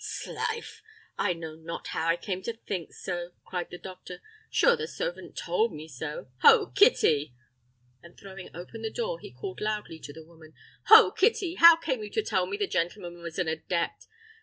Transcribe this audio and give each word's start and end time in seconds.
"'S 0.03 0.25
life! 0.25 0.81
I 1.19 1.33
know 1.33 1.53
not 1.53 1.89
how 1.89 2.07
I 2.07 2.17
came 2.17 2.41
to 2.41 2.53
think 2.53 2.91
so." 2.91 3.33
cried 3.45 3.69
the 3.69 3.77
doctor; 3.77 4.19
"sure, 4.49 4.75
the 4.75 4.87
servant 4.87 5.37
told 5.37 5.71
me 5.71 5.87
so. 5.87 6.27
Ho, 6.41 6.71
Kitty!" 6.73 7.35
and 8.01 8.17
throwing 8.17 8.49
open 8.55 8.81
the 8.81 8.89
door, 8.89 9.19
he 9.19 9.29
called 9.31 9.61
loudly 9.61 9.99
to 9.99 10.11
the 10.11 10.25
woman, 10.25 10.55
"Ho, 10.87 11.11
Kitty! 11.11 11.53
how 11.53 11.75
came 11.75 12.01
you 12.01 12.09
to 12.09 12.23
tell 12.23 12.47
me 12.47 12.57
the 12.57 12.65
gentleman 12.65 13.21
was 13.21 13.37
an 13.37 13.47
adept? 13.47 14.07